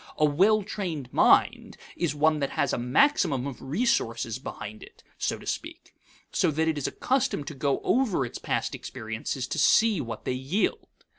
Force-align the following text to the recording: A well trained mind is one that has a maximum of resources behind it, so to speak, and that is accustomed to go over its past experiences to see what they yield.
A 0.17 0.25
well 0.25 0.63
trained 0.63 1.13
mind 1.13 1.77
is 1.95 2.15
one 2.15 2.39
that 2.39 2.49
has 2.49 2.73
a 2.73 2.79
maximum 2.79 3.45
of 3.45 3.61
resources 3.61 4.39
behind 4.39 4.81
it, 4.81 5.03
so 5.19 5.37
to 5.37 5.45
speak, 5.45 5.93
and 6.41 6.53
that 6.55 6.75
is 6.75 6.87
accustomed 6.87 7.45
to 7.49 7.53
go 7.53 7.79
over 7.83 8.25
its 8.25 8.39
past 8.39 8.73
experiences 8.73 9.45
to 9.49 9.59
see 9.59 10.01
what 10.01 10.25
they 10.25 10.33
yield. 10.33 10.87